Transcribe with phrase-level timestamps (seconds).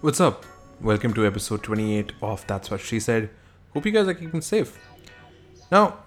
[0.00, 0.44] What's up?
[0.80, 3.30] Welcome to episode 28 of That's What She Said.
[3.72, 4.78] Hope you guys are keeping safe.
[5.70, 5.98] Now,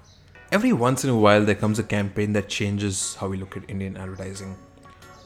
[0.52, 3.70] every once in a while, there comes a campaign that changes how we look at
[3.70, 4.56] Indian advertising.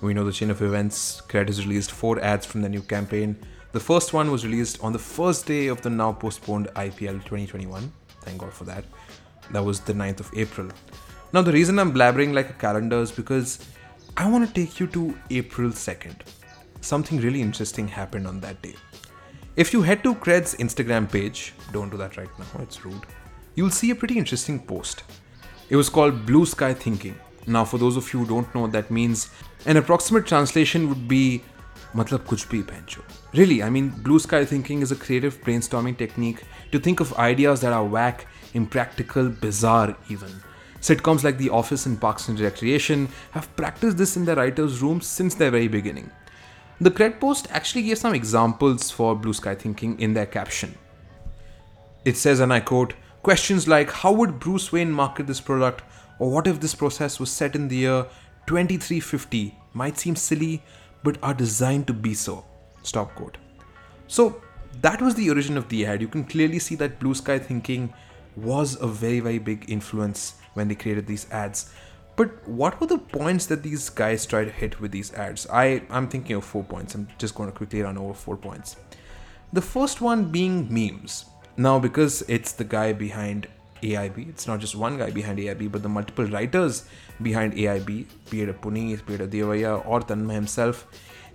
[0.01, 1.21] We know the chain of events.
[1.27, 3.37] Cred has released four ads from the new campaign.
[3.71, 7.91] The first one was released on the first day of the now postponed IPL 2021.
[8.21, 8.85] Thank God for that.
[9.51, 10.69] That was the 9th of April.
[11.33, 13.65] Now, the reason I'm blabbering like a calendar is because
[14.17, 16.15] I want to take you to April 2nd
[16.81, 18.75] something really interesting happened on that day.
[19.55, 23.05] If you head to Cred's Instagram page, don't do that right now, it's rude,
[23.55, 25.03] you'll see a pretty interesting post.
[25.69, 27.17] It was called Blue Sky Thinking.
[27.47, 29.29] Now, for those of you who don't know what that means,
[29.65, 31.43] an approximate translation would be
[31.93, 33.01] Matlab kuch bhi pencho.
[33.33, 37.61] Really, I mean, blue sky thinking is a creative brainstorming technique to think of ideas
[37.61, 40.31] that are whack, impractical, bizarre even.
[40.81, 45.05] Sitcoms like The Office and Parks and Recreation have practiced this in their writers' rooms
[45.05, 46.09] since their very beginning.
[46.79, 50.75] The Cred post actually gave some examples for blue sky thinking in their caption.
[52.03, 55.83] It says, and I quote, questions like how would Bruce Wayne market this product,
[56.17, 58.07] or what if this process was set in the year
[58.47, 60.63] 2350 might seem silly,
[61.03, 62.43] but are designed to be so.
[62.81, 63.37] Stop quote.
[64.07, 64.41] So
[64.81, 66.01] that was the origin of the ad.
[66.01, 67.93] You can clearly see that blue sky thinking
[68.35, 71.71] was a very, very big influence when they created these ads.
[72.15, 75.47] But what were the points that these guys tried to hit with these ads?
[75.47, 76.93] I, I'm thinking of four points.
[76.93, 78.75] I'm just going to quickly run over four points.
[79.53, 81.25] The first one being memes.
[81.57, 83.47] Now, because it's the guy behind
[83.81, 86.85] AIB, it's not just one guy behind AIB, but the multiple writers
[87.21, 90.87] behind AIB, be it a Puneet, be it a Devaiah, or Tanmay himself,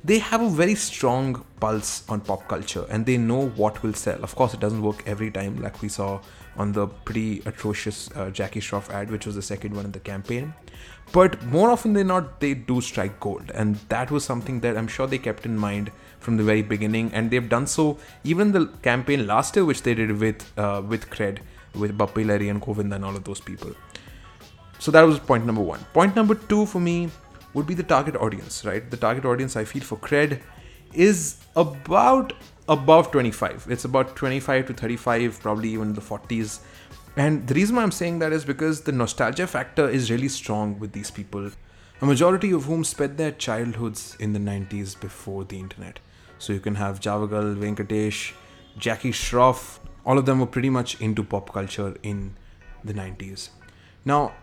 [0.04, 4.22] they have a very strong pulse on pop culture and they know what will sell.
[4.22, 6.20] Of course, it doesn't work every time, like we saw
[6.56, 10.00] on the pretty atrocious uh, Jackie Shroff ad, which was the second one in the
[10.00, 10.54] campaign.
[11.12, 14.88] But more often than not, they do strike gold, and that was something that I'm
[14.88, 18.66] sure they kept in mind from the very beginning, and they've done so even the
[18.82, 21.38] campaign last year, which they did with uh, with Cred,
[21.74, 23.70] with Bappi Lahiri and Govinda and all of those people.
[24.78, 25.80] So that was point number one.
[25.92, 27.10] Point number two for me
[27.54, 28.90] would be the target audience, right?
[28.90, 30.40] The target audience I feel for Cred
[30.96, 32.32] is about
[32.68, 33.66] above 25.
[33.70, 36.60] It's about 25 to 35, probably even the 40s.
[37.16, 40.78] And the reason why I'm saying that is because the nostalgia factor is really strong
[40.78, 41.50] with these people,
[42.00, 46.00] a majority of whom spent their childhoods in the 90s before the internet.
[46.38, 48.32] So you can have Javagal, Venkatesh,
[48.78, 52.36] Jackie Shroff, all of them were pretty much into pop culture in
[52.84, 53.48] the 90s.
[54.04, 54.34] Now,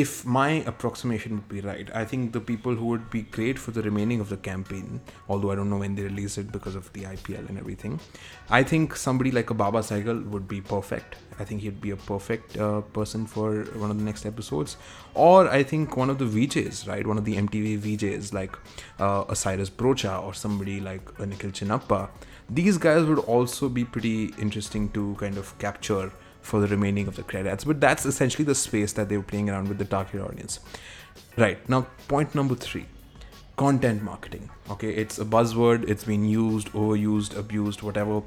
[0.00, 3.70] if my approximation would be right, I think the people who would be great for
[3.70, 6.90] the remaining of the campaign, although I don't know when they release it because of
[6.94, 8.00] the IPL and everything,
[8.48, 11.16] I think somebody like a Baba Sehgal would be perfect.
[11.38, 14.78] I think he'd be a perfect uh, person for one of the next episodes.
[15.14, 17.06] Or I think one of the VJs, right?
[17.06, 18.56] One of the MTV VJs like
[18.98, 22.08] uh, a Cyrus Broacha or somebody like a Nikhil Chinapa.
[22.48, 26.10] These guys would also be pretty interesting to kind of capture
[26.42, 27.64] for the remaining of the credits.
[27.64, 30.60] But that's essentially the space that they were playing around with the target audience.
[31.36, 32.86] Right, now, point number three
[33.56, 34.48] content marketing.
[34.70, 38.22] Okay, it's a buzzword, it's been used, overused, abused, whatever.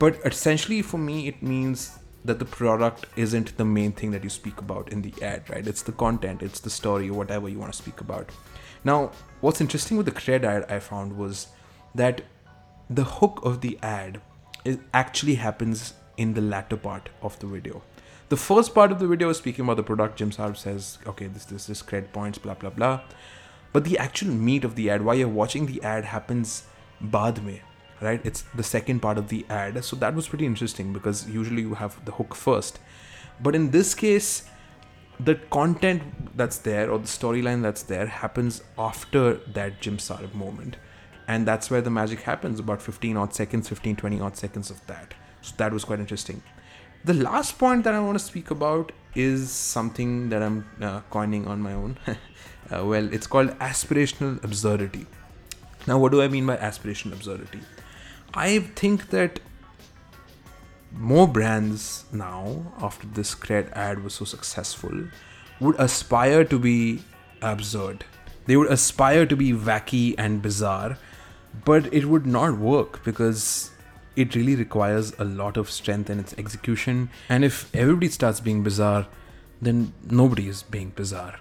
[0.00, 4.30] But essentially, for me, it means that the product isn't the main thing that you
[4.30, 5.64] speak about in the ad, right?
[5.64, 8.30] It's the content, it's the story, whatever you want to speak about.
[8.82, 11.48] Now, what's interesting with the cred ad I found was
[11.94, 12.22] that
[12.90, 14.20] the hook of the ad
[14.92, 17.82] actually happens in the latter part of the video.
[18.28, 20.16] The first part of the video is speaking about the product.
[20.16, 23.00] Jim Sarbh says, okay, this, this, this, cred points, blah, blah, blah.
[23.72, 26.64] But the actual meat of the ad, while you're watching the ad, happens
[27.02, 27.60] baad mein,
[28.00, 28.20] right?
[28.24, 29.84] It's the second part of the ad.
[29.84, 32.78] So that was pretty interesting because usually you have the hook first.
[33.42, 34.44] But in this case,
[35.20, 36.02] the content
[36.36, 40.76] that's there or the storyline that's there happens after that Jim Sarbh moment.
[41.26, 44.86] And that's where the magic happens about 15 odd seconds, 15, 20 odd seconds of
[44.86, 45.14] that.
[45.44, 46.42] So that was quite interesting.
[47.04, 51.46] The last point that I want to speak about is something that I'm uh, coining
[51.46, 51.98] on my own.
[52.06, 52.16] uh,
[52.84, 55.06] well, it's called aspirational absurdity.
[55.86, 57.60] Now, what do I mean by aspirational absurdity?
[58.32, 59.38] I think that
[60.96, 65.08] more brands now, after this cred ad was so successful,
[65.60, 67.02] would aspire to be
[67.42, 68.06] absurd.
[68.46, 70.96] They would aspire to be wacky and bizarre,
[71.66, 73.70] but it would not work because
[74.16, 77.10] it really requires a lot of strength in its execution.
[77.28, 79.06] And if everybody starts being bizarre,
[79.60, 81.40] then nobody is being bizarre.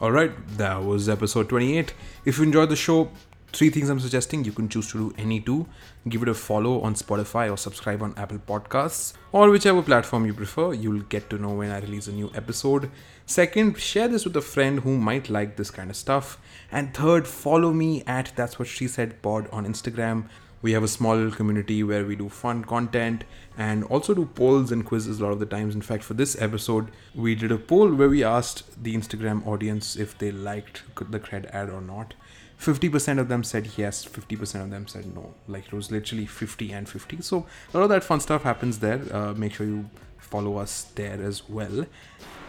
[0.00, 1.94] Alright, that was episode 28.
[2.24, 3.10] If you enjoyed the show,
[3.56, 4.44] Three things I'm suggesting.
[4.44, 5.66] You can choose to do any two.
[6.06, 10.34] Give it a follow on Spotify or subscribe on Apple Podcasts or whichever platform you
[10.34, 10.74] prefer.
[10.74, 12.90] You'll get to know when I release a new episode.
[13.24, 16.38] Second, share this with a friend who might like this kind of stuff.
[16.70, 20.28] And third, follow me at That's What She Said Pod on Instagram.
[20.66, 23.22] We have a small community where we do fun content
[23.56, 25.76] and also do polls and quizzes a lot of the times.
[25.76, 29.94] In fact, for this episode, we did a poll where we asked the Instagram audience
[29.94, 32.14] if they liked the cred ad or not.
[32.60, 35.34] 50% of them said yes, 50% of them said no.
[35.46, 37.22] Like it was literally 50 and 50.
[37.22, 39.00] So a lot of that fun stuff happens there.
[39.12, 41.86] Uh, make sure you follow us there as well.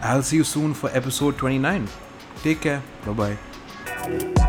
[0.01, 1.87] I'll see you soon for episode 29.
[2.41, 2.81] Take care.
[3.05, 4.47] Bye bye.